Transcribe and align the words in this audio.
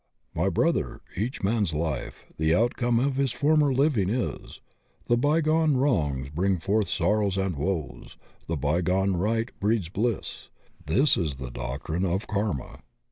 '*My 0.33 0.49
brothers! 0.49 0.99
each 1.15 1.43
man*s 1.43 1.73
life 1.73 2.25
The 2.39 2.55
outcome 2.55 2.99
of 2.99 3.17
his 3.17 3.31
former 3.33 3.71
living 3.71 4.09
is; 4.09 4.59
The 5.07 5.15
bygone 5.15 5.77
wrongs 5.77 6.29
bring 6.29 6.57
forth 6.57 6.87
sorrows 6.89 7.37
and 7.37 7.55
woes, 7.55 8.17
The 8.47 8.57
bygone 8.57 9.15
right 9.17 9.51
breeds 9.59 9.89
bliss 9.89 10.49
This 10.83 11.17
is 11.17 11.35
the 11.35 11.51
doctrine 11.51 12.03
of 12.03 12.25
Karma." 12.25 12.79